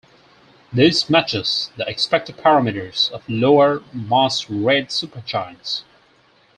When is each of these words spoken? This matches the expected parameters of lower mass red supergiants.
This 0.73 1.11
matches 1.11 1.69
the 1.77 1.87
expected 1.87 2.37
parameters 2.37 3.11
of 3.11 3.23
lower 3.29 3.83
mass 3.93 4.49
red 4.49 4.87
supergiants. 4.87 5.83